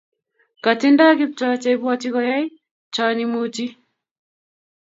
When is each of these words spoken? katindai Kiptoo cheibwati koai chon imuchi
katindai 0.63 1.17
Kiptoo 1.19 1.55
cheibwati 1.61 2.07
koai 2.15 2.43
chon 2.93 3.17
imuchi 3.23 3.65